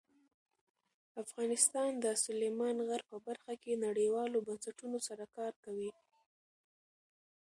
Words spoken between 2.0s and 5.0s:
د سلیمان غر په برخه کې نړیوالو بنسټونو